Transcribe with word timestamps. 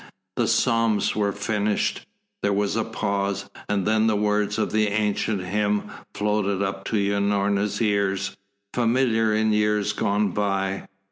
The 0.35 0.47
psalms 0.47 1.15
were 1.15 1.31
finished. 1.31 2.07
There 2.41 2.51
was 2.53 2.75
a 2.75 2.83
pause, 2.83 3.47
and 3.69 3.85
then 3.85 4.07
the 4.07 4.15
words 4.15 4.57
of 4.57 4.71
the 4.71 4.87
ancient 4.87 5.43
hymn 5.45 5.91
floated 6.15 6.63
up 6.63 6.85
to 6.85 6.95
Unorna's 6.95 7.79
ears, 7.83 8.35
familiar 8.73 9.31
in 9.31 9.53
years 9.53 9.93
gone 9.93 10.31
by. 10.31 10.87